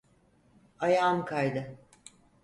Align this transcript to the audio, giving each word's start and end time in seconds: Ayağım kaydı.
Ayağım 0.79 1.25
kaydı. 1.25 1.75